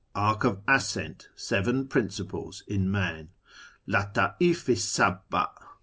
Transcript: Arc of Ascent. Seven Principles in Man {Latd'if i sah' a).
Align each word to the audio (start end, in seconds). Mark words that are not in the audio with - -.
Arc 0.15 0.43
of 0.43 0.61
Ascent. 0.67 1.29
Seven 1.35 1.87
Principles 1.87 2.63
in 2.65 2.89
Man 2.89 3.29
{Latd'if 3.87 4.67
i 4.67 4.73
sah' 4.73 5.19
a). 5.31 5.45